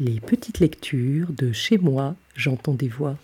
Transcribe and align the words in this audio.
Les 0.00 0.20
petites 0.20 0.60
lectures 0.60 1.26
de 1.36 1.50
chez 1.50 1.76
moi, 1.76 2.14
j'entends 2.36 2.74
des 2.74 2.86
voix. 2.86 3.16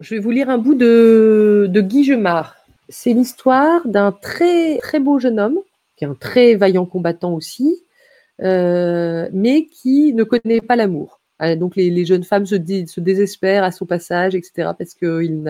Je 0.00 0.16
vais 0.16 0.20
vous 0.20 0.32
lire 0.32 0.50
un 0.50 0.58
bout 0.58 0.74
de, 0.74 1.68
de 1.70 1.80
Guy 1.80 2.02
Gemard. 2.02 2.56
C'est 2.88 3.12
l'histoire 3.12 3.86
d'un 3.86 4.10
très 4.10 4.78
très 4.78 4.98
beau 4.98 5.20
jeune 5.20 5.38
homme, 5.38 5.58
qui 5.96 6.04
est 6.04 6.08
un 6.08 6.14
très 6.14 6.56
vaillant 6.56 6.86
combattant 6.86 7.34
aussi, 7.34 7.80
euh, 8.42 9.28
mais 9.32 9.66
qui 9.66 10.12
ne 10.12 10.24
connaît 10.24 10.60
pas 10.60 10.74
l'amour. 10.74 11.20
Euh, 11.40 11.54
donc 11.54 11.76
les, 11.76 12.04
jeunes 12.04 12.24
femmes 12.24 12.46
se, 12.46 12.56
se, 12.56 13.00
désespèrent 13.00 13.62
à 13.62 13.70
son 13.70 13.86
passage, 13.86 14.34
etc., 14.34 14.70
parce 14.76 14.94
qu'il 14.94 15.44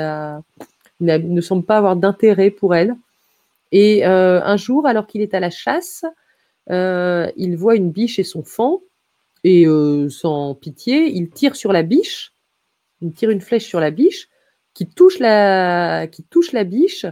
ne 1.00 1.40
semble 1.40 1.64
pas 1.64 1.78
avoir 1.78 1.96
d'intérêt 1.96 2.50
pour 2.50 2.74
elle. 2.74 2.94
Et 3.72 4.06
euh, 4.06 4.42
un 4.42 4.58
jour, 4.58 4.86
alors 4.86 5.06
qu'il 5.06 5.22
est 5.22 5.32
à 5.32 5.40
la 5.40 5.50
chasse, 5.50 6.04
euh, 6.70 7.30
il 7.36 7.56
voit 7.56 7.76
une 7.76 7.90
biche 7.90 8.18
et 8.18 8.24
son 8.24 8.42
fan, 8.42 8.76
et 9.44 9.66
euh, 9.66 10.08
sans 10.08 10.54
pitié, 10.54 11.06
il 11.06 11.30
tire 11.30 11.56
sur 11.56 11.72
la 11.72 11.82
biche, 11.82 12.32
il 13.00 13.12
tire 13.12 13.30
une 13.30 13.40
flèche 13.40 13.66
sur 13.66 13.80
la 13.80 13.90
biche, 13.90 14.28
qui 14.74 14.86
touche 14.86 15.18
la, 15.18 16.06
biche, 16.64 17.06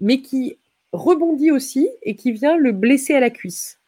mais 0.00 0.20
qui 0.20 0.58
rebondit 0.92 1.50
aussi 1.50 1.88
et 2.02 2.16
qui 2.16 2.32
vient 2.32 2.56
le 2.56 2.72
blesser 2.72 3.14
à 3.14 3.20
la 3.20 3.30
cuisse. 3.30 3.80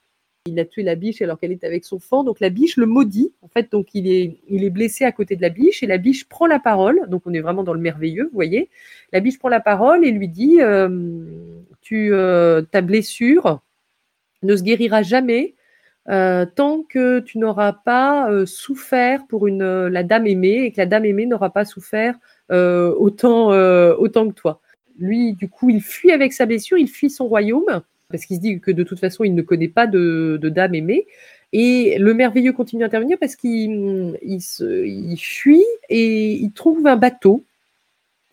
Il 0.47 0.59
a 0.59 0.65
tué 0.65 0.83
la 0.83 0.95
biche 0.95 1.21
alors 1.21 1.39
qu'elle 1.39 1.53
est 1.53 1.65
avec 1.65 1.85
son 1.85 1.99
fan, 1.99 2.25
donc 2.25 2.41
la 2.41 2.51
biche 2.51 2.77
le 2.77 2.87
maudit. 2.87 3.33
En 3.43 3.49
fait, 3.49 3.71
donc 3.73 3.89
il 3.95 4.07
est, 4.09 4.71
blessé 4.71 5.05
à 5.05 5.13
côté 5.13 5.37
de 5.37 5.43
la 5.43 5.51
biche 5.51 5.83
et 5.83 5.87
la 5.87 5.99
biche 5.99 6.29
prend 6.29 6.47
la 6.47 6.59
parole. 6.59 7.09
Donc 7.09 7.23
on 7.27 7.33
est 7.33 7.41
vraiment 7.41 7.63
dans 7.63 7.75
le 7.75 7.81
merveilleux, 7.81 8.25
vous 8.25 8.35
voyez. 8.35 8.71
La 9.13 9.21
biche 9.21 9.39
prend 9.39 9.49
la 9.49 9.61
parole 9.61 10.05
et 10.05 10.11
lui 10.11 10.29
dit 10.29 10.61
euh, 10.61 10.89
Tu, 11.83 12.13
ta 12.71 12.81
blessure, 12.81 13.61
ne 14.43 14.57
se 14.57 14.63
guérira 14.63 15.03
jamais 15.03 15.55
euh, 16.09 16.47
tant 16.47 16.83
que 16.83 17.21
tu 17.21 17.39
n'auras 17.39 17.73
pas 17.73 18.31
euh, 18.31 18.47
souffert 18.47 19.27
pour 19.29 19.47
euh, 19.47 19.89
la 19.91 20.03
dame 20.03 20.27
aimée 20.27 20.65
et 20.65 20.73
que 20.73 20.79
la 20.79 20.87
dame 20.87 21.05
aimée 21.05 21.27
n'aura 21.27 21.51
pas 21.51 21.65
souffert 21.65 22.15
autant, 22.49 23.51
que 23.51 24.33
toi. 24.33 24.61
Lui, 24.99 25.35
du 25.35 25.49
coup, 25.49 25.71
il 25.71 25.81
fuit 25.81 26.11
avec 26.11 26.33
sa 26.33 26.47
blessure, 26.47 26.79
il 26.79 26.89
fuit 26.89 27.11
son 27.11 27.29
royaume 27.29 27.83
parce 28.11 28.25
qu'il 28.25 28.37
se 28.37 28.41
dit 28.41 28.61
que 28.61 28.73
de 28.73 28.83
toute 28.83 28.99
façon, 28.99 29.23
il 29.23 29.35
ne 29.35 29.43
connaît 29.43 29.69
pas 29.69 29.87
de, 29.87 30.39
dame 30.43 30.75
aimée. 30.75 31.07
Et 31.53 31.97
le 31.99 32.13
merveilleux 32.13 32.53
continue 32.53 32.83
à 32.83 32.87
intervenir 32.87 33.19
parce 33.19 33.37
qu'il 33.37 34.19
il 34.23 35.17
fuit 35.17 35.65
et 35.89 36.33
il 36.33 36.51
trouve 36.53 36.87
un 36.87 36.97
bateau, 36.97 37.45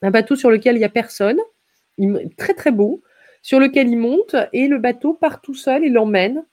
un 0.01 0.11
bateau 0.11 0.35
sur 0.35 0.49
lequel 0.49 0.75
il 0.75 0.79
n'y 0.79 0.85
a 0.85 0.89
personne, 0.89 1.39
très 2.37 2.53
très 2.55 2.71
beau, 2.71 3.01
sur 3.41 3.59
lequel 3.59 3.89
il 3.89 3.97
monte 3.97 4.35
et 4.53 4.67
le 4.67 4.77
bateau 4.77 5.13
part 5.13 5.41
tout 5.41 5.55
seul 5.55 5.83
et 5.83 5.89
l'emmène 5.89 6.43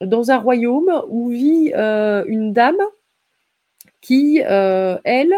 dans 0.00 0.30
un 0.30 0.38
royaume 0.38 0.90
où 1.08 1.28
vit 1.28 1.72
euh, 1.74 2.24
une 2.26 2.52
dame 2.52 2.80
qui, 4.00 4.42
euh, 4.48 4.96
elle, 5.04 5.34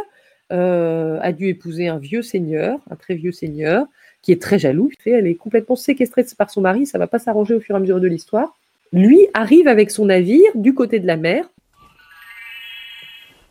euh, 0.52 1.18
a 1.20 1.32
dû 1.32 1.48
épouser 1.48 1.88
un 1.88 1.98
vieux 1.98 2.22
seigneur, 2.22 2.78
un 2.90 2.96
très 2.96 3.14
vieux 3.14 3.32
seigneur, 3.32 3.86
qui 4.22 4.30
est 4.32 4.40
très 4.40 4.58
jaloux. 4.58 4.90
Elle 5.04 5.26
est 5.26 5.34
complètement 5.34 5.76
séquestrée 5.76 6.24
par 6.38 6.50
son 6.50 6.60
mari, 6.60 6.86
ça 6.86 6.98
ne 6.98 7.02
va 7.02 7.08
pas 7.08 7.18
s'arranger 7.18 7.54
au 7.54 7.60
fur 7.60 7.74
et 7.74 7.78
à 7.78 7.80
mesure 7.80 8.00
de 8.00 8.06
l'histoire. 8.06 8.56
Lui 8.92 9.26
arrive 9.34 9.66
avec 9.66 9.90
son 9.90 10.06
navire 10.06 10.50
du 10.54 10.74
côté 10.74 11.00
de 11.00 11.06
la 11.06 11.16
mer. 11.16 11.50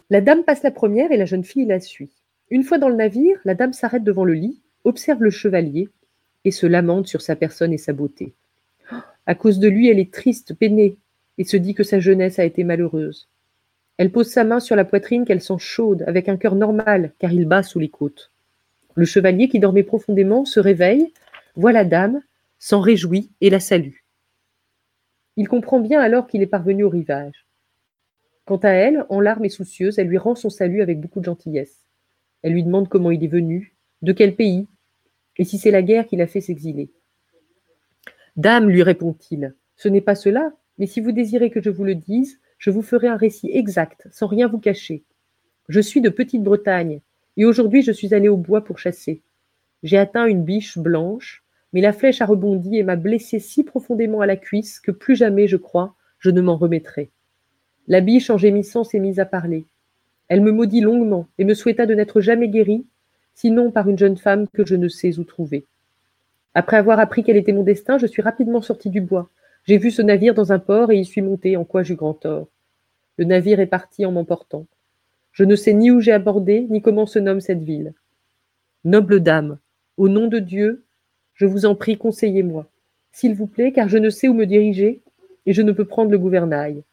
La 0.09 0.21
dame 0.21 0.43
passe 0.43 0.63
la 0.63 0.71
première 0.71 1.11
et 1.11 1.17
la 1.17 1.25
jeune 1.25 1.43
fille 1.43 1.65
la 1.65 1.79
suit. 1.79 2.11
Une 2.49 2.63
fois 2.63 2.77
dans 2.77 2.89
le 2.89 2.95
navire, 2.95 3.37
la 3.45 3.55
dame 3.55 3.73
s'arrête 3.73 4.03
devant 4.03 4.25
le 4.25 4.33
lit, 4.33 4.61
observe 4.83 5.23
le 5.23 5.29
chevalier 5.29 5.89
et 6.45 6.51
se 6.51 6.65
lamente 6.65 7.07
sur 7.07 7.21
sa 7.21 7.35
personne 7.35 7.73
et 7.73 7.77
sa 7.77 7.93
beauté. 7.93 8.33
À 9.25 9.35
cause 9.35 9.59
de 9.59 9.67
lui, 9.67 9.89
elle 9.89 9.99
est 9.99 10.13
triste, 10.13 10.53
peinée, 10.53 10.97
et 11.37 11.43
se 11.43 11.57
dit 11.57 11.73
que 11.73 11.83
sa 11.83 11.99
jeunesse 11.99 12.39
a 12.39 12.45
été 12.45 12.63
malheureuse. 12.63 13.27
Elle 13.97 14.11
pose 14.11 14.29
sa 14.29 14.43
main 14.43 14.59
sur 14.59 14.75
la 14.75 14.85
poitrine 14.85 15.25
qu'elle 15.25 15.41
sent 15.41 15.59
chaude, 15.59 16.03
avec 16.07 16.27
un 16.27 16.37
cœur 16.37 16.55
normal, 16.55 17.13
car 17.19 17.31
il 17.31 17.45
bat 17.45 17.63
sous 17.63 17.79
les 17.79 17.89
côtes. 17.89 18.31
Le 18.95 19.05
chevalier, 19.05 19.47
qui 19.47 19.59
dormait 19.59 19.83
profondément, 19.83 20.43
se 20.45 20.59
réveille, 20.59 21.13
voit 21.55 21.71
la 21.71 21.85
dame, 21.85 22.21
s'en 22.59 22.81
réjouit 22.81 23.31
et 23.41 23.49
la 23.49 23.59
salue. 23.59 23.97
Il 25.37 25.47
comprend 25.47 25.79
bien 25.79 26.01
alors 26.01 26.27
qu'il 26.27 26.41
est 26.41 26.47
parvenu 26.47 26.83
au 26.83 26.89
rivage. 26.89 27.45
Quant 28.45 28.57
à 28.57 28.69
elle, 28.69 29.05
en 29.09 29.19
larmes 29.19 29.45
et 29.45 29.49
soucieuse, 29.49 29.97
elle 29.97 30.07
lui 30.07 30.17
rend 30.17 30.35
son 30.35 30.49
salut 30.49 30.81
avec 30.81 30.99
beaucoup 30.99 31.19
de 31.19 31.25
gentillesse. 31.25 31.85
Elle 32.41 32.53
lui 32.53 32.63
demande 32.63 32.89
comment 32.89 33.11
il 33.11 33.23
est 33.23 33.27
venu, 33.27 33.75
de 34.01 34.11
quel 34.13 34.35
pays, 34.35 34.67
et 35.41 35.43
si 35.43 35.57
c'est 35.57 35.71
la 35.71 35.81
guerre 35.81 36.05
qui 36.05 36.17
l'a 36.17 36.27
fait 36.27 36.39
s'exiler. 36.39 36.91
Dame, 38.35 38.69
lui 38.69 38.83
répond-il, 38.83 39.55
ce 39.75 39.89
n'est 39.89 39.99
pas 39.99 40.13
cela, 40.13 40.53
mais 40.77 40.85
si 40.85 41.01
vous 41.01 41.11
désirez 41.11 41.49
que 41.49 41.63
je 41.63 41.71
vous 41.71 41.83
le 41.83 41.95
dise, 41.95 42.39
je 42.59 42.69
vous 42.69 42.83
ferai 42.83 43.07
un 43.07 43.17
récit 43.17 43.49
exact, 43.51 44.07
sans 44.11 44.27
rien 44.27 44.47
vous 44.47 44.59
cacher. 44.59 45.03
Je 45.67 45.81
suis 45.81 45.99
de 45.99 46.09
Petite 46.09 46.43
Bretagne, 46.43 47.01
et 47.37 47.45
aujourd'hui 47.45 47.81
je 47.81 47.91
suis 47.91 48.13
allé 48.13 48.29
au 48.29 48.37
bois 48.37 48.63
pour 48.63 48.77
chasser. 48.77 49.23
J'ai 49.81 49.97
atteint 49.97 50.27
une 50.27 50.43
biche 50.43 50.77
blanche, 50.77 51.43
mais 51.73 51.81
la 51.81 51.91
flèche 51.91 52.21
a 52.21 52.27
rebondi 52.27 52.77
et 52.77 52.83
m'a 52.83 52.95
blessé 52.95 53.39
si 53.39 53.63
profondément 53.63 54.21
à 54.21 54.27
la 54.27 54.37
cuisse 54.37 54.79
que 54.79 54.91
plus 54.91 55.15
jamais, 55.15 55.47
je 55.47 55.57
crois, 55.57 55.95
je 56.19 56.29
ne 56.29 56.41
m'en 56.41 56.55
remettrai. 56.55 57.09
La 57.87 58.01
biche, 58.01 58.29
en 58.29 58.37
gémissant, 58.37 58.83
s'est 58.83 58.99
mise 58.99 59.19
à 59.19 59.25
parler. 59.25 59.65
Elle 60.27 60.41
me 60.41 60.51
maudit 60.51 60.81
longuement 60.81 61.27
et 61.39 61.45
me 61.45 61.55
souhaita 61.55 61.87
de 61.87 61.95
n'être 61.95 62.21
jamais 62.21 62.47
guérie, 62.47 62.85
sinon 63.33 63.71
par 63.71 63.89
une 63.89 63.97
jeune 63.97 64.17
femme 64.17 64.47
que 64.47 64.65
je 64.65 64.75
ne 64.75 64.87
sais 64.87 65.19
où 65.19 65.23
trouver. 65.23 65.65
Après 66.53 66.77
avoir 66.77 66.99
appris 66.99 67.23
quel 67.23 67.37
était 67.37 67.53
mon 67.53 67.63
destin, 67.63 67.97
je 67.97 68.07
suis 68.07 68.21
rapidement 68.21 68.61
sorti 68.61 68.89
du 68.89 69.01
bois. 69.01 69.29
J'ai 69.65 69.77
vu 69.77 69.91
ce 69.91 70.01
navire 70.01 70.33
dans 70.33 70.51
un 70.51 70.59
port 70.59 70.91
et 70.91 70.97
y 70.97 71.05
suis 71.05 71.21
monté, 71.21 71.55
en 71.55 71.63
quoi 71.63 71.83
j'eus 71.83 71.95
grand 71.95 72.13
tort. 72.13 72.47
Le 73.17 73.25
navire 73.25 73.59
est 73.59 73.67
parti 73.67 74.05
en 74.05 74.11
m'emportant. 74.11 74.65
Je 75.31 75.43
ne 75.43 75.55
sais 75.55 75.73
ni 75.73 75.91
où 75.91 76.01
j'ai 76.01 76.11
abordé, 76.11 76.67
ni 76.69 76.81
comment 76.81 77.05
se 77.05 77.19
nomme 77.19 77.41
cette 77.41 77.63
ville. 77.63 77.93
Noble 78.83 79.21
dame, 79.21 79.59
au 79.97 80.09
nom 80.09 80.27
de 80.27 80.39
Dieu, 80.39 80.83
je 81.35 81.45
vous 81.45 81.65
en 81.65 81.75
prie, 81.75 81.97
conseillez-moi, 81.97 82.67
s'il 83.11 83.35
vous 83.35 83.47
plaît, 83.47 83.71
car 83.71 83.87
je 83.87 83.97
ne 83.97 84.09
sais 84.09 84.27
où 84.27 84.33
me 84.33 84.45
diriger 84.45 85.01
et 85.45 85.53
je 85.53 85.61
ne 85.61 85.71
peux 85.71 85.85
prendre 85.85 86.11
le 86.11 86.19
gouvernail. 86.19 86.83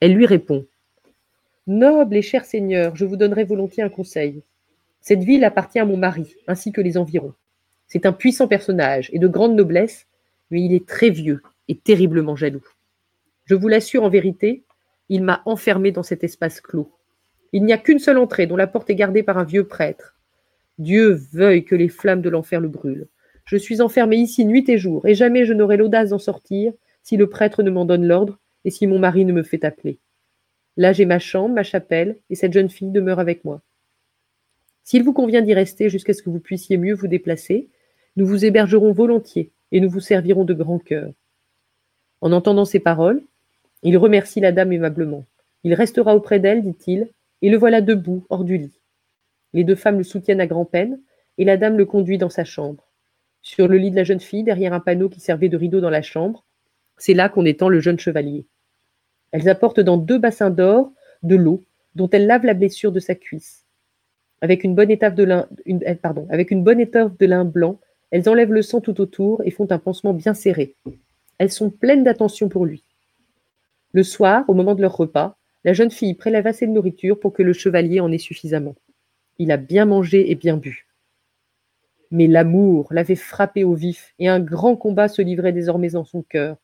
Elle 0.00 0.14
lui 0.14 0.26
répond 0.26 0.64
Noble 1.66 2.16
et 2.16 2.22
cher 2.22 2.44
Seigneur, 2.44 2.96
je 2.96 3.04
vous 3.04 3.16
donnerai 3.16 3.44
volontiers 3.44 3.82
un 3.82 3.88
conseil. 3.88 4.42
Cette 5.08 5.24
ville 5.24 5.44
appartient 5.44 5.78
à 5.78 5.86
mon 5.86 5.96
mari, 5.96 6.34
ainsi 6.48 6.70
que 6.70 6.82
les 6.82 6.98
environs. 6.98 7.32
C'est 7.86 8.04
un 8.04 8.12
puissant 8.12 8.46
personnage 8.46 9.08
et 9.14 9.18
de 9.18 9.26
grande 9.26 9.56
noblesse, 9.56 10.06
mais 10.50 10.60
il 10.60 10.74
est 10.74 10.86
très 10.86 11.08
vieux 11.08 11.40
et 11.66 11.78
terriblement 11.78 12.36
jaloux. 12.36 12.66
Je 13.46 13.54
vous 13.54 13.68
l'assure 13.68 14.04
en 14.04 14.10
vérité, 14.10 14.64
il 15.08 15.22
m'a 15.22 15.40
enfermé 15.46 15.92
dans 15.92 16.02
cet 16.02 16.24
espace 16.24 16.60
clos. 16.60 16.92
Il 17.54 17.64
n'y 17.64 17.72
a 17.72 17.78
qu'une 17.78 18.00
seule 18.00 18.18
entrée 18.18 18.46
dont 18.46 18.58
la 18.58 18.66
porte 18.66 18.90
est 18.90 18.96
gardée 18.96 19.22
par 19.22 19.38
un 19.38 19.44
vieux 19.44 19.66
prêtre. 19.66 20.18
Dieu 20.76 21.18
veuille 21.32 21.64
que 21.64 21.74
les 21.74 21.88
flammes 21.88 22.20
de 22.20 22.28
l'enfer 22.28 22.60
le 22.60 22.68
brûlent. 22.68 23.08
Je 23.46 23.56
suis 23.56 23.80
enfermé 23.80 24.16
ici 24.16 24.44
nuit 24.44 24.68
et 24.68 24.76
jour, 24.76 25.06
et 25.06 25.14
jamais 25.14 25.46
je 25.46 25.54
n'aurai 25.54 25.78
l'audace 25.78 26.10
d'en 26.10 26.18
sortir 26.18 26.74
si 27.02 27.16
le 27.16 27.30
prêtre 27.30 27.62
ne 27.62 27.70
m'en 27.70 27.86
donne 27.86 28.04
l'ordre 28.06 28.38
et 28.66 28.70
si 28.70 28.86
mon 28.86 28.98
mari 28.98 29.24
ne 29.24 29.32
me 29.32 29.42
fait 29.42 29.64
appeler. 29.64 30.00
Là 30.76 30.92
j'ai 30.92 31.06
ma 31.06 31.18
chambre, 31.18 31.54
ma 31.54 31.62
chapelle, 31.62 32.18
et 32.28 32.34
cette 32.34 32.52
jeune 32.52 32.68
fille 32.68 32.90
demeure 32.90 33.20
avec 33.20 33.46
moi. 33.46 33.62
S'il 34.88 35.02
vous 35.02 35.12
convient 35.12 35.42
d'y 35.42 35.52
rester 35.52 35.90
jusqu'à 35.90 36.14
ce 36.14 36.22
que 36.22 36.30
vous 36.30 36.40
puissiez 36.40 36.78
mieux 36.78 36.94
vous 36.94 37.08
déplacer, 37.08 37.68
nous 38.16 38.24
vous 38.24 38.46
hébergerons 38.46 38.92
volontiers 38.92 39.52
et 39.70 39.80
nous 39.80 39.90
vous 39.90 40.00
servirons 40.00 40.46
de 40.46 40.54
grand 40.54 40.78
cœur. 40.78 41.12
En 42.22 42.32
entendant 42.32 42.64
ces 42.64 42.80
paroles, 42.80 43.22
il 43.82 43.98
remercie 43.98 44.40
la 44.40 44.50
dame 44.50 44.72
aimablement. 44.72 45.26
Il 45.62 45.74
restera 45.74 46.16
auprès 46.16 46.40
d'elle, 46.40 46.62
dit-il, 46.62 47.10
et 47.42 47.50
le 47.50 47.58
voilà 47.58 47.82
debout, 47.82 48.24
hors 48.30 48.44
du 48.44 48.56
lit. 48.56 48.80
Les 49.52 49.62
deux 49.62 49.74
femmes 49.74 49.98
le 49.98 50.04
soutiennent 50.04 50.40
à 50.40 50.46
grand-peine, 50.46 50.98
et 51.36 51.44
la 51.44 51.58
dame 51.58 51.76
le 51.76 51.84
conduit 51.84 52.16
dans 52.16 52.30
sa 52.30 52.46
chambre. 52.46 52.88
Sur 53.42 53.68
le 53.68 53.76
lit 53.76 53.90
de 53.90 53.96
la 53.96 54.04
jeune 54.04 54.20
fille, 54.20 54.42
derrière 54.42 54.72
un 54.72 54.80
panneau 54.80 55.10
qui 55.10 55.20
servait 55.20 55.50
de 55.50 55.58
rideau 55.58 55.82
dans 55.82 55.90
la 55.90 56.00
chambre, 56.00 56.46
c'est 56.96 57.12
là 57.12 57.28
qu'on 57.28 57.44
étend 57.44 57.68
le 57.68 57.80
jeune 57.80 57.98
chevalier. 57.98 58.46
Elles 59.32 59.50
apportent 59.50 59.80
dans 59.80 59.98
deux 59.98 60.18
bassins 60.18 60.48
d'or 60.48 60.90
de 61.22 61.36
l'eau, 61.36 61.62
dont 61.94 62.08
elle 62.08 62.26
lave 62.26 62.46
la 62.46 62.54
blessure 62.54 62.90
de 62.90 63.00
sa 63.00 63.14
cuisse. 63.14 63.67
Avec 64.40 64.64
une 64.64 64.74
bonne 64.74 64.90
étoffe 64.90 65.14
de 65.14 65.24
lin, 65.24 65.48
une, 65.66 65.82
eh, 65.84 65.94
de 65.94 67.26
lin 67.26 67.44
blanc, 67.44 67.80
elles 68.10 68.28
enlèvent 68.28 68.52
le 68.52 68.62
sang 68.62 68.80
tout 68.80 69.00
autour 69.00 69.42
et 69.44 69.50
font 69.50 69.70
un 69.70 69.78
pansement 69.78 70.14
bien 70.14 70.34
serré. 70.34 70.74
Elles 71.38 71.52
sont 71.52 71.70
pleines 71.70 72.04
d'attention 72.04 72.48
pour 72.48 72.64
lui. 72.64 72.82
Le 73.92 74.02
soir, 74.02 74.44
au 74.48 74.54
moment 74.54 74.74
de 74.74 74.82
leur 74.82 74.96
repas, 74.96 75.36
la 75.64 75.72
jeune 75.72 75.90
fille 75.90 76.14
prélève 76.14 76.46
assez 76.46 76.66
de 76.66 76.72
nourriture 76.72 77.18
pour 77.18 77.32
que 77.32 77.42
le 77.42 77.52
chevalier 77.52 78.00
en 78.00 78.12
ait 78.12 78.18
suffisamment. 78.18 78.76
Il 79.38 79.50
a 79.50 79.56
bien 79.56 79.84
mangé 79.84 80.30
et 80.30 80.34
bien 80.34 80.56
bu. 80.56 80.86
Mais 82.10 82.26
l'amour 82.26 82.88
l'avait 82.90 83.16
frappé 83.16 83.64
au 83.64 83.74
vif, 83.74 84.14
et 84.18 84.28
un 84.28 84.40
grand 84.40 84.76
combat 84.76 85.08
se 85.08 85.20
livrait 85.20 85.52
désormais 85.52 85.90
dans 85.90 86.04
son 86.04 86.22
cœur, 86.22 86.56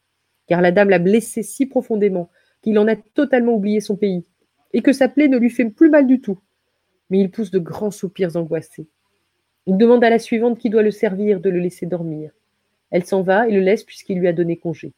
car 0.46 0.62
la 0.62 0.72
dame 0.72 0.90
l'a 0.90 0.98
blessé 0.98 1.42
si 1.42 1.66
profondément 1.66 2.30
qu'il 2.62 2.78
en 2.78 2.88
a 2.88 2.96
totalement 2.96 3.54
oublié 3.54 3.80
son 3.80 3.96
pays, 3.96 4.24
et 4.72 4.80
que 4.80 4.92
sa 4.92 5.08
plaie 5.08 5.28
ne 5.28 5.38
lui 5.38 5.50
fait 5.50 5.68
plus 5.68 5.90
mal 5.90 6.06
du 6.06 6.20
tout. 6.20 6.38
Mais 7.14 7.20
il 7.20 7.30
pousse 7.30 7.52
de 7.52 7.60
grands 7.60 7.92
soupirs 7.92 8.34
angoissés. 8.34 8.88
Il 9.68 9.76
demande 9.76 10.02
à 10.02 10.10
la 10.10 10.18
suivante 10.18 10.58
qui 10.58 10.68
doit 10.68 10.82
le 10.82 10.90
servir 10.90 11.38
de 11.38 11.48
le 11.48 11.60
laisser 11.60 11.86
dormir. 11.86 12.32
Elle 12.90 13.04
s'en 13.04 13.22
va 13.22 13.46
et 13.46 13.52
le 13.52 13.60
laisse 13.60 13.84
puisqu'il 13.84 14.18
lui 14.18 14.26
a 14.26 14.32
donné 14.32 14.56
congé. 14.56 14.94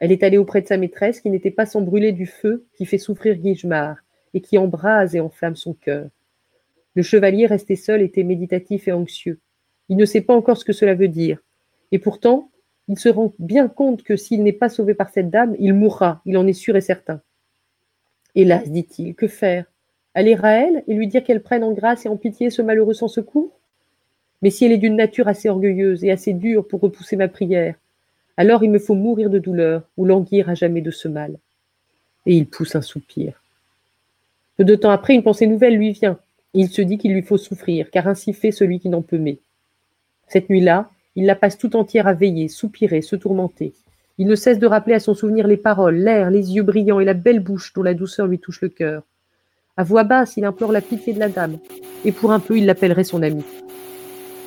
Elle 0.00 0.12
est 0.12 0.22
allée 0.22 0.36
auprès 0.36 0.60
de 0.60 0.66
sa 0.66 0.76
maîtresse, 0.76 1.22
qui 1.22 1.30
n'était 1.30 1.50
pas 1.50 1.64
sans 1.64 1.80
brûler 1.80 2.12
du 2.12 2.26
feu 2.26 2.66
qui 2.74 2.84
fait 2.84 2.98
souffrir 2.98 3.36
Guigemar, 3.36 3.96
et 4.34 4.42
qui 4.42 4.58
embrase 4.58 5.16
et 5.16 5.20
enflamme 5.20 5.56
son 5.56 5.72
cœur. 5.72 6.10
Le 6.94 7.02
chevalier 7.02 7.46
resté 7.46 7.74
seul 7.74 8.02
était 8.02 8.22
méditatif 8.22 8.86
et 8.86 8.92
anxieux. 8.92 9.40
Il 9.88 9.96
ne 9.96 10.04
sait 10.04 10.20
pas 10.20 10.36
encore 10.36 10.58
ce 10.58 10.66
que 10.66 10.74
cela 10.74 10.94
veut 10.94 11.08
dire. 11.08 11.38
Et 11.90 11.98
pourtant, 11.98 12.50
il 12.86 12.98
se 12.98 13.08
rend 13.08 13.32
bien 13.38 13.66
compte 13.66 14.02
que 14.02 14.18
s'il 14.18 14.42
n'est 14.42 14.52
pas 14.52 14.68
sauvé 14.68 14.92
par 14.92 15.08
cette 15.08 15.30
dame, 15.30 15.56
il 15.58 15.72
mourra, 15.72 16.20
il 16.26 16.36
en 16.36 16.46
est 16.46 16.52
sûr 16.52 16.76
et 16.76 16.82
certain. 16.82 17.22
Hélas, 18.34 18.68
dit-il, 18.68 19.14
que 19.14 19.26
faire? 19.26 19.69
Aller 20.14 20.36
à 20.42 20.52
elle 20.52 20.82
et 20.88 20.94
lui 20.94 21.06
dire 21.06 21.22
qu'elle 21.22 21.42
prenne 21.42 21.62
en 21.62 21.72
grâce 21.72 22.04
et 22.04 22.08
en 22.08 22.16
pitié 22.16 22.50
ce 22.50 22.62
malheureux 22.62 22.94
sans 22.94 23.08
secours? 23.08 23.50
Mais 24.42 24.50
si 24.50 24.64
elle 24.64 24.72
est 24.72 24.78
d'une 24.78 24.96
nature 24.96 25.28
assez 25.28 25.48
orgueilleuse 25.48 26.04
et 26.04 26.10
assez 26.10 26.32
dure 26.32 26.66
pour 26.66 26.80
repousser 26.80 27.16
ma 27.16 27.28
prière, 27.28 27.74
alors 28.36 28.64
il 28.64 28.70
me 28.70 28.78
faut 28.78 28.94
mourir 28.94 29.30
de 29.30 29.38
douleur 29.38 29.82
ou 29.96 30.04
languir 30.04 30.48
à 30.48 30.54
jamais 30.54 30.80
de 30.80 30.90
ce 30.90 31.08
mal. 31.08 31.36
Et 32.26 32.36
il 32.36 32.46
pousse 32.46 32.74
un 32.74 32.82
soupir. 32.82 33.42
Peu 34.56 34.64
de 34.64 34.74
temps 34.74 34.90
après, 34.90 35.14
une 35.14 35.22
pensée 35.22 35.46
nouvelle 35.46 35.76
lui 35.76 35.92
vient. 35.92 36.18
il 36.54 36.68
se 36.68 36.82
dit 36.82 36.98
qu'il 36.98 37.12
lui 37.12 37.22
faut 37.22 37.38
souffrir, 37.38 37.90
car 37.90 38.08
ainsi 38.08 38.32
fait 38.32 38.50
celui 38.50 38.80
qui 38.80 38.88
n'en 38.88 39.02
peut 39.02 39.18
mais. 39.18 39.38
Cette 40.26 40.50
nuit-là, 40.50 40.90
il 41.16 41.26
la 41.26 41.34
passe 41.34 41.58
tout 41.58 41.76
entière 41.76 42.06
à 42.06 42.14
veiller, 42.14 42.48
soupirer, 42.48 43.02
se 43.02 43.16
tourmenter. 43.16 43.74
Il 44.18 44.26
ne 44.26 44.34
cesse 44.34 44.58
de 44.58 44.66
rappeler 44.66 44.94
à 44.94 45.00
son 45.00 45.14
souvenir 45.14 45.46
les 45.46 45.56
paroles, 45.56 45.96
l'air, 45.96 46.30
les 46.30 46.54
yeux 46.54 46.62
brillants 46.62 47.00
et 47.00 47.04
la 47.04 47.14
belle 47.14 47.40
bouche 47.40 47.72
dont 47.72 47.82
la 47.82 47.94
douceur 47.94 48.26
lui 48.26 48.38
touche 48.38 48.60
le 48.60 48.68
cœur. 48.68 49.02
À 49.80 49.82
voix 49.82 50.04
basse, 50.04 50.36
il 50.36 50.44
implore 50.44 50.72
la 50.72 50.82
pitié 50.82 51.14
de 51.14 51.18
la 51.18 51.30
dame, 51.30 51.56
et 52.04 52.12
pour 52.12 52.32
un 52.32 52.38
peu, 52.38 52.58
il 52.58 52.66
l'appellerait 52.66 53.02
son 53.02 53.22
ami. 53.22 53.42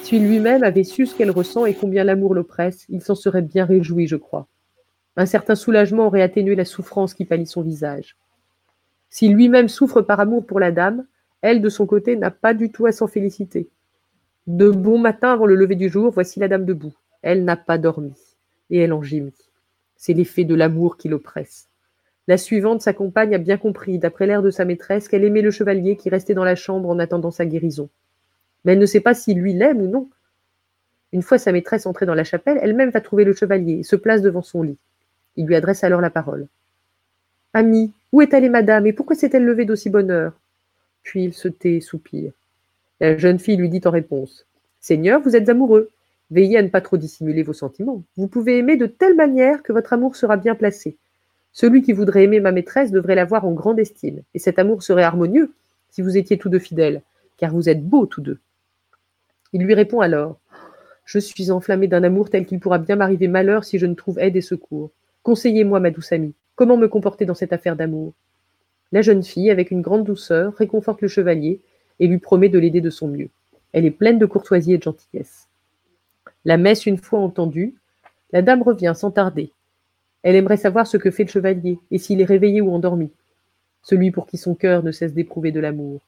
S'il 0.04 0.28
lui-même 0.28 0.62
avait 0.62 0.84
su 0.84 1.08
ce 1.08 1.16
qu'elle 1.16 1.32
ressent 1.32 1.66
et 1.66 1.74
combien 1.74 2.04
l'amour 2.04 2.36
l'oppresse, 2.36 2.86
il 2.88 3.02
s'en 3.02 3.16
serait 3.16 3.42
bien 3.42 3.66
réjoui, 3.66 4.06
je 4.06 4.16
crois. 4.16 4.48
Un 5.16 5.26
certain 5.26 5.56
soulagement 5.56 6.06
aurait 6.06 6.22
atténué 6.22 6.54
la 6.54 6.66
souffrance 6.66 7.16
qui 7.16 7.26
pâlit 7.26 7.48
son 7.48 7.64
visage. 7.64 8.16
S'il 9.10 9.34
lui-même 9.34 9.70
souffre 9.70 10.04
par 10.04 10.20
amour 10.20 10.46
pour 10.46 10.60
la 10.60 10.72
dame, 10.72 11.04
elle, 11.42 11.64
de 11.64 11.70
son 11.70 11.88
côté, 11.88 12.16
n'a 12.16 12.30
pas 12.30 12.54
du 12.54 12.72
tout 12.72 12.86
à 12.86 12.92
s'en 12.92 13.08
féliciter. 13.08 13.68
De 14.46 14.70
bon 14.70 15.00
matin 15.00 15.34
avant 15.34 15.48
le 15.48 15.56
lever 15.56 15.76
du 15.76 15.90
jour, 15.90 16.12
voici 16.12 16.40
la 16.40 16.48
dame 16.48 16.66
debout. 16.66 16.94
Elle 17.24 17.44
n'a 17.44 17.58
pas 17.58 17.80
dormi, 17.80 18.14
et 18.70 18.78
elle 18.78 18.94
en 18.94 19.02
gémit. 19.02 19.34
C'est 19.96 20.14
l'effet 20.14 20.44
de 20.44 20.54
l'amour 20.54 20.96
qui 20.96 21.10
l'oppresse. 21.10 21.70
La 22.28 22.38
suivante, 22.38 22.82
sa 22.82 22.94
compagne, 22.94 23.36
a 23.36 23.38
bien 23.38 23.58
compris, 23.58 24.00
d'après 24.00 24.28
l'air 24.28 24.42
de 24.42 24.50
sa 24.50 24.64
maîtresse, 24.64 25.08
qu'elle 25.08 25.26
aimait 25.26 25.42
le 25.42 25.52
chevalier 25.52 25.98
qui 25.98 26.10
restait 26.10 26.34
dans 26.34 26.46
la 26.46 26.56
chambre 26.56 26.90
en 26.90 27.00
attendant 27.00 27.32
sa 27.32 27.46
guérison. 27.46 27.90
Mais 28.64 28.74
elle 28.74 28.80
ne 28.80 28.86
sait 28.86 29.02
pas 29.02 29.14
si 29.14 29.34
lui 29.34 29.54
l'aime 29.54 29.82
ou 29.82 29.88
non. 29.88 30.10
Une 31.12 31.22
fois 31.22 31.38
sa 31.38 31.52
maîtresse 31.52 31.86
entrée 31.86 32.06
dans 32.06 32.16
la 32.16 32.24
chapelle, 32.24 32.60
elle-même 32.62 32.90
va 32.90 33.02
trouver 33.02 33.26
le 33.26 33.34
chevalier 33.34 33.80
et 33.80 33.84
se 33.84 33.96
place 33.96 34.22
devant 34.22 34.42
son 34.42 34.64
lit. 34.64 34.78
Il 35.36 35.46
lui 35.46 35.56
adresse 35.56 35.84
alors 35.84 36.02
la 36.02 36.10
parole. 36.10 36.48
Ami, 37.54 37.94
où 38.12 38.22
est 38.22 38.34
allée 38.34 38.50
madame, 38.50 38.88
et 38.88 38.94
pourquoi 38.94 39.16
s'est-elle 39.16 39.46
levée 39.46 39.66
d'aussi 39.66 39.90
bonne 39.90 40.10
heure? 40.10 40.34
Puis 41.04 41.26
il 41.26 41.34
se 41.34 41.50
tait 41.50 41.76
et 41.76 41.82
soupire. 41.82 42.32
La 43.00 43.18
jeune 43.18 43.38
fille 43.38 43.58
lui 43.58 43.70
dit 43.70 43.82
en 43.84 43.92
réponse 43.92 44.48
Seigneur, 44.80 45.22
vous 45.22 45.36
êtes 45.36 45.50
amoureux. 45.50 45.90
Veillez 46.32 46.58
à 46.58 46.64
ne 46.64 46.70
pas 46.70 46.82
trop 46.82 46.98
dissimuler 46.98 47.44
vos 47.44 47.54
sentiments. 47.54 48.02
Vous 48.16 48.28
pouvez 48.28 48.58
aimer 48.58 48.78
de 48.78 48.86
telle 48.86 49.16
manière 49.16 49.62
que 49.62 49.74
votre 49.74 49.94
amour 49.94 50.16
sera 50.16 50.38
bien 50.38 50.56
placé. 50.56 50.98
Celui 51.54 51.82
qui 51.82 51.94
voudrait 51.94 52.24
aimer 52.24 52.40
ma 52.40 52.52
maîtresse 52.52 52.92
devrait 52.92 53.16
l'avoir 53.16 53.46
en 53.46 53.52
grande 53.52 53.80
estime, 53.80 54.22
et 54.34 54.40
cet 54.40 54.60
amour 54.60 54.84
serait 54.84 55.04
harmonieux 55.04 55.54
si 55.92 56.02
vous 56.02 56.18
étiez 56.18 56.38
tous 56.38 56.50
deux 56.50 56.60
fidèles, 56.60 57.02
car 57.38 57.54
vous 57.54 57.70
êtes 57.70 57.86
beaux 57.86 58.08
tous 58.08 58.22
deux. 58.22 58.40
Il 59.54 59.64
lui 59.64 59.76
répond 59.76 60.02
alors 60.02 60.40
Je 61.06 61.20
suis 61.20 61.52
enflammé 61.52 61.88
d'un 61.88 62.04
amour 62.04 62.30
tel 62.30 62.46
qu'il 62.46 62.60
pourra 62.60 62.80
bien 62.80 62.96
m'arriver 62.96 63.28
malheur 63.28 63.64
si 63.64 63.78
je 63.78 63.86
ne 63.86 63.94
trouve 63.94 64.20
aide 64.20 64.36
et 64.36 64.42
secours. 64.42 64.92
Conseillez-moi, 65.22 65.80
ma 65.80 65.92
douce 65.92 66.12
amie, 66.12 66.34
Comment 66.56 66.78
me 66.78 66.88
comporter 66.88 67.26
dans 67.26 67.34
cette 67.34 67.54
affaire 67.54 67.76
d'amour? 67.76 68.14
La 68.92 69.02
jeune 69.02 69.24
fille, 69.24 69.50
avec 69.50 69.72
une 69.72 69.82
grande 69.82 70.04
douceur, 70.04 70.54
réconforte 70.54 71.02
le 71.02 71.08
chevalier 71.08 71.62
et 72.00 72.08
lui 72.08 72.20
promet 72.20 72.50
de 72.50 72.60
l'aider 72.60 72.80
de 72.80 72.92
son 72.92 73.08
mieux. 73.08 73.30
Elle 73.72 73.86
est 73.86 73.92
pleine 73.92 74.20
de 74.20 74.28
courtoisie 74.28 74.74
et 74.74 74.78
de 74.78 74.84
gentillesse. 74.84 75.48
La 76.46 76.58
messe 76.58 76.86
une 76.86 77.00
fois 77.00 77.20
entendue, 77.20 77.74
la 78.32 78.44
dame 78.44 78.62
revient 78.62 78.94
sans 78.96 79.10
tarder. 79.10 79.52
Elle 80.24 80.36
aimerait 80.36 80.58
savoir 80.58 80.88
ce 80.88 80.98
que 80.98 81.12
fait 81.12 81.26
le 81.26 81.30
chevalier 81.30 81.80
et 81.92 81.98
s'il 81.98 82.22
est 82.22 82.26
réveillé 82.26 82.62
ou 82.62 82.72
endormi, 82.72 83.12
celui 83.84 84.12
pour 84.12 84.26
qui 84.26 84.38
son 84.38 84.56
cœur 84.56 84.84
ne 84.84 84.92
cesse 84.92 85.14
d'éprouver 85.14 85.52
de 85.52 85.60
l'amour. 85.60 86.02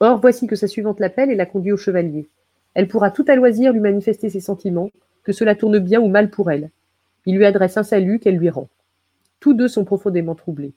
Or, 0.00 0.18
voici 0.20 0.46
que 0.46 0.56
sa 0.56 0.66
suivante 0.66 1.00
l'appelle 1.00 1.30
et 1.30 1.36
la 1.36 1.46
conduit 1.46 1.72
au 1.72 1.76
chevalier. 1.76 2.28
Elle 2.74 2.88
pourra 2.88 3.10
tout 3.10 3.24
à 3.28 3.36
loisir 3.36 3.72
lui 3.72 3.80
manifester 3.80 4.30
ses 4.30 4.40
sentiments, 4.40 4.90
que 5.22 5.32
cela 5.32 5.54
tourne 5.54 5.78
bien 5.78 6.00
ou 6.00 6.08
mal 6.08 6.30
pour 6.30 6.50
elle. 6.50 6.70
Il 7.26 7.36
lui 7.36 7.44
adresse 7.44 7.76
un 7.76 7.82
salut 7.82 8.18
qu'elle 8.18 8.36
lui 8.36 8.50
rend. 8.50 8.68
Tous 9.38 9.54
deux 9.54 9.68
sont 9.68 9.84
profondément 9.84 10.34
troublés. 10.34 10.72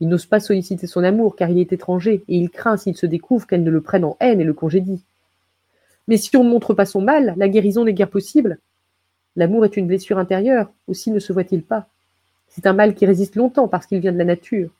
Il 0.00 0.08
n'ose 0.08 0.26
pas 0.26 0.40
solliciter 0.40 0.86
son 0.86 1.04
amour 1.04 1.36
car 1.36 1.50
il 1.50 1.58
est 1.58 1.72
étranger 1.72 2.24
et 2.28 2.36
il 2.36 2.50
craint 2.50 2.76
s'il 2.76 2.96
se 2.96 3.06
découvre 3.06 3.46
qu'elle 3.46 3.62
ne 3.62 3.70
le 3.70 3.80
prenne 3.80 4.04
en 4.04 4.16
haine 4.20 4.40
et 4.40 4.44
le 4.44 4.52
congédie. 4.52 5.02
Mais 6.08 6.16
si 6.16 6.36
on 6.36 6.44
ne 6.44 6.50
montre 6.50 6.74
pas 6.74 6.84
son 6.84 7.00
mal, 7.00 7.34
la 7.36 7.48
guérison 7.48 7.84
n'est 7.84 7.94
guère 7.94 8.10
possible. 8.10 8.58
L'amour 9.36 9.64
est 9.64 9.76
une 9.76 9.86
blessure 9.86 10.18
intérieure, 10.18 10.72
aussi 10.86 11.10
ne 11.10 11.20
se 11.20 11.32
voit-il 11.32 11.62
pas. 11.62 11.88
C'est 12.54 12.68
un 12.68 12.72
mal 12.72 12.94
qui 12.94 13.04
résiste 13.04 13.34
longtemps 13.34 13.66
parce 13.66 13.84
qu'il 13.84 13.98
vient 13.98 14.12
de 14.12 14.18
la 14.18 14.24
nature. 14.24 14.70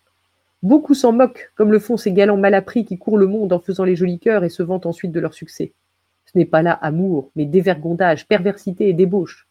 Beaucoup 0.62 0.94
s'en 0.94 1.11
moquent, 1.11 1.50
comme 1.56 1.73
le 1.73 1.81
font 1.81 1.97
ces 1.97 2.12
galants 2.12 2.37
mal 2.37 2.55
appris 2.55 2.85
qui 2.85 2.99
courent 2.99 3.19
le 3.19 3.26
monde 3.26 3.53
en 3.53 3.59
faisant 3.59 3.82
les 3.82 3.97
jolis 3.97 4.21
cœurs 4.21 4.44
et 4.44 4.49
se 4.49 4.62
vantent 4.62 4.87
ensuite 4.87 5.11
de 5.11 5.19
leur 5.19 5.35
succès. 5.35 5.73
Ce 6.25 6.38
n'est 6.38 6.44
pas 6.44 6.62
là 6.62 6.73
amour, 6.73 7.31
mais 7.35 7.47
dévergondage, 7.47 8.29
perversité 8.29 8.88
et 8.88 8.93
débauche. 8.93 9.49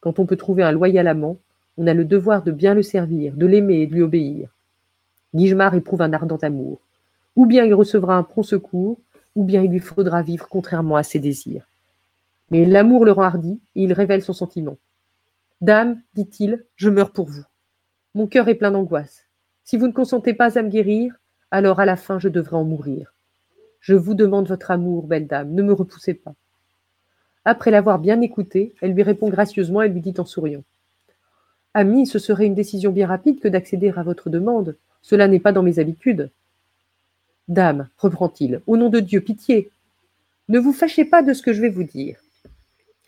Quand 0.00 0.18
on 0.18 0.26
peut 0.26 0.36
trouver 0.36 0.62
un 0.62 0.72
loyal 0.72 1.08
amant, 1.08 1.38
on 1.78 1.86
a 1.86 1.94
le 1.94 2.04
devoir 2.04 2.42
de 2.42 2.52
bien 2.52 2.74
le 2.74 2.82
servir, 2.82 3.32
de 3.34 3.46
l'aimer 3.46 3.80
et 3.80 3.86
de 3.86 3.94
lui 3.94 4.02
obéir. 4.02 4.50
Guigemar 5.34 5.74
éprouve 5.74 6.02
un 6.02 6.12
ardent 6.12 6.36
amour. 6.36 6.78
Ou 7.34 7.46
bien 7.46 7.64
il 7.64 7.72
recevra 7.72 8.16
un 8.16 8.24
prompt 8.24 8.42
secours, 8.42 8.98
ou 9.34 9.42
bien 9.42 9.62
il 9.62 9.70
lui 9.70 9.80
faudra 9.80 10.20
vivre 10.20 10.48
contrairement 10.50 10.96
à 10.96 11.02
ses 11.02 11.18
désirs. 11.18 11.66
Mais 12.50 12.66
l'amour 12.66 13.06
le 13.06 13.12
rend 13.12 13.22
hardi, 13.22 13.58
et 13.74 13.84
il 13.84 13.94
révèle 13.94 14.22
son 14.22 14.34
sentiment. 14.34 14.76
Dame, 15.60 16.00
dit-il, 16.14 16.64
je 16.76 16.88
meurs 16.88 17.12
pour 17.12 17.26
vous. 17.26 17.44
Mon 18.14 18.28
cœur 18.28 18.48
est 18.48 18.54
plein 18.54 18.70
d'angoisse. 18.70 19.24
Si 19.64 19.76
vous 19.76 19.88
ne 19.88 19.92
consentez 19.92 20.32
pas 20.32 20.56
à 20.56 20.62
me 20.62 20.68
guérir, 20.68 21.14
alors 21.50 21.80
à 21.80 21.84
la 21.84 21.96
fin 21.96 22.18
je 22.18 22.28
devrais 22.28 22.56
en 22.56 22.64
mourir. 22.64 23.12
Je 23.80 23.94
vous 23.94 24.14
demande 24.14 24.48
votre 24.48 24.70
amour, 24.70 25.06
belle 25.06 25.26
dame, 25.26 25.52
ne 25.52 25.62
me 25.62 25.72
repoussez 25.72 26.14
pas. 26.14 26.34
Après 27.44 27.70
l'avoir 27.70 27.98
bien 27.98 28.20
écoutée, 28.20 28.74
elle 28.80 28.92
lui 28.92 29.02
répond 29.02 29.30
gracieusement 29.30 29.82
et 29.82 29.88
lui 29.88 30.00
dit 30.00 30.14
en 30.18 30.24
souriant. 30.24 30.62
Ami, 31.74 32.06
ce 32.06 32.18
serait 32.18 32.46
une 32.46 32.54
décision 32.54 32.92
bien 32.92 33.06
rapide 33.06 33.40
que 33.40 33.48
d'accéder 33.48 33.92
à 33.96 34.02
votre 34.02 34.30
demande. 34.30 34.76
Cela 35.02 35.28
n'est 35.28 35.40
pas 35.40 35.52
dans 35.52 35.62
mes 35.62 35.78
habitudes. 35.78 36.30
Dame, 37.48 37.88
reprend-il, 37.96 38.62
au 38.66 38.76
nom 38.76 38.90
de 38.90 39.00
Dieu, 39.00 39.20
pitié. 39.20 39.70
Ne 40.48 40.58
vous 40.58 40.72
fâchez 40.72 41.04
pas 41.04 41.22
de 41.22 41.32
ce 41.32 41.42
que 41.42 41.52
je 41.52 41.60
vais 41.60 41.68
vous 41.68 41.84
dire. 41.84 42.20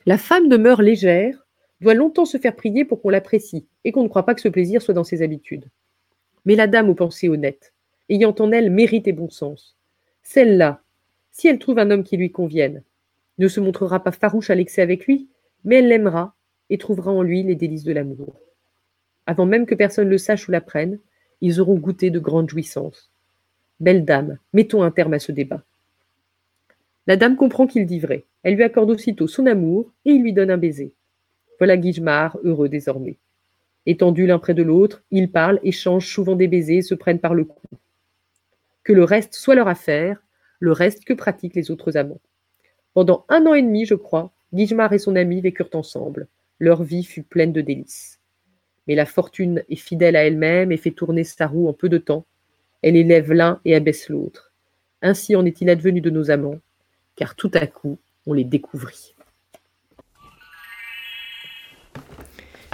La 0.07 0.19
femme 0.19 0.49
demeure 0.49 0.83
légère, 0.83 1.47
doit 1.81 1.95
longtemps 1.95 2.25
se 2.25 2.39
faire 2.39 2.57
prier 2.57 2.85
pour 2.85 3.01
qu'on 3.01 3.11
l'apprécie, 3.11 3.67
et 3.85 3.93
qu'on 3.93 4.03
ne 4.03 4.09
croit 4.09 4.27
pas 4.27 4.35
que 4.35 4.41
ce 4.41 4.49
plaisir 4.49 4.83
soit 4.83 4.95
dans 4.95 5.05
ses 5.05 5.23
habitudes. 5.23 5.67
Mais 6.45 6.57
la 6.57 6.67
dame 6.67 6.89
aux 6.89 6.95
pensées 6.95 7.29
honnêtes, 7.29 7.73
ayant 8.09 8.35
en 8.39 8.53
elle 8.53 8.71
mérite 8.71 9.09
et 9.09 9.13
bon 9.13 9.31
sens, 9.31 9.77
celle-là, 10.23 10.83
si 11.31 11.49
elle 11.49 11.59
trouve 11.59 11.79
un 11.79 11.91
homme 11.91 12.05
qui 12.05 12.17
lui 12.17 12.31
convienne, 12.31 12.83
ne 13.39 13.49
se 13.49 13.61
montrera 13.61 14.03
pas 14.03 14.13
farouche 14.13 14.51
à 14.51 14.55
l'excès 14.55 14.83
avec 14.83 15.07
lui, 15.07 15.29
mais 15.65 15.77
elle 15.77 15.89
l'aimera 15.89 16.35
et 16.69 16.79
trouvera 16.79 17.11
en 17.11 17.23
lui 17.23 17.43
les 17.43 17.55
délices 17.55 17.85
de 17.85 17.93
l'amour. 17.93 18.39
Avant 19.27 19.47
même 19.47 19.67
que 19.67 19.75
personne 19.75 20.09
le 20.09 20.19
sache 20.19 20.49
ou 20.49 20.53
l'apprenne, 20.53 20.99
ils 21.41 21.61
auront 21.61 21.77
goûté 21.77 22.11
de 22.11 22.19
grandes 22.19 22.51
jouissances. 22.51 23.11
Belle 23.81 24.05
dame, 24.05 24.39
mettons 24.53 24.83
un 24.83 24.91
terme 24.91 25.15
à 25.15 25.19
ce 25.19 25.33
débat. 25.33 25.63
La 27.07 27.17
dame 27.17 27.37
comprend 27.37 27.67
qu'il 27.67 27.87
dit 27.87 27.99
vrai. 27.99 28.25
Elle 28.43 28.55
lui 28.55 28.63
accorde 28.63 28.91
aussitôt 28.91 29.27
son 29.27 29.47
amour 29.47 29.91
et 30.05 30.11
il 30.11 30.23
lui 30.23 30.33
donne 30.33 30.51
un 30.51 30.59
baiser. 30.59 30.93
Voilà 31.61 31.77
Guigemar, 31.77 32.39
heureux 32.43 32.71
désormais. 32.71 33.19
Étendus 33.85 34.27
l'un 34.27 34.39
près 34.39 34.55
de 34.55 34.63
l'autre, 34.63 35.03
ils 35.11 35.31
parlent, 35.31 35.61
échangent 35.63 36.11
souvent 36.11 36.35
des 36.35 36.49
baisers 36.49 36.83
se 36.83 36.95
prennent 36.95 37.21
par 37.21 37.35
le 37.35 37.45
cou. 37.45 37.61
Que 38.83 38.95
le 38.95 39.05
reste 39.05 39.35
soit 39.35 39.55
leur 39.55 39.69
affaire, 39.69 40.23
le 40.59 40.73
reste 40.73 41.05
que 41.05 41.13
pratiquent 41.13 41.55
les 41.55 41.71
autres 41.71 41.99
amants. 41.99 42.21
Pendant 42.95 43.27
un 43.29 43.45
an 43.45 43.53
et 43.53 43.63
demi, 43.63 43.85
je 43.85 43.95
crois, 43.95 44.33
Guigemar 44.55 44.95
et 44.95 44.99
son 44.99 45.17
ami 45.17 45.43
vécurent 45.43 45.69
ensemble. 45.75 46.29
Leur 46.59 46.83
vie 46.83 47.05
fut 47.05 47.23
pleine 47.23 47.53
de 47.53 47.61
délices. 47.61 48.21
Mais 48.89 48.95
la 48.95 49.05
fortune 49.05 49.63
est 49.69 49.77
fidèle 49.77 50.17
à 50.17 50.25
elle-même 50.25 50.73
et 50.73 50.79
fait 50.79 50.91
tourner 50.91 51.25
sa 51.25 51.47
roue 51.47 51.69
en 51.69 51.75
peu 51.75 51.91
de 51.91 51.99
temps. 51.99 52.25
Elle 52.81 52.97
élève 52.97 53.33
l'un 53.35 53.61
et 53.67 53.75
abaisse 53.75 54.09
l'autre. 54.09 54.51
Ainsi 55.03 55.37
en 55.37 55.45
est-il 55.45 55.69
advenu 55.69 56.01
de 56.01 56.09
nos 56.09 56.31
amants, 56.31 56.59
car 57.17 57.37
tout 57.37 57.51
à 57.53 57.67
coup, 57.67 57.99
on 58.27 58.33
les 58.33 58.45
découvrit. 58.45 59.15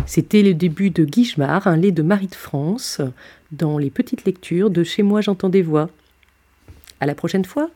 C'était 0.06 0.42
le 0.42 0.54
début 0.54 0.90
de 0.90 1.04
Guichemar, 1.04 1.66
un 1.66 1.76
lait 1.76 1.90
de 1.90 2.02
Marie 2.02 2.28
de 2.28 2.34
France, 2.34 3.00
dans 3.50 3.76
les 3.76 3.90
petites 3.90 4.25
lectures 4.25 4.70
de 4.70 4.84
Chez 4.84 5.02
moi 5.02 5.20
j'entends 5.20 5.48
des 5.48 5.62
voix. 5.62 5.90
À 7.00 7.06
la 7.06 7.14
prochaine 7.14 7.44
fois! 7.44 7.70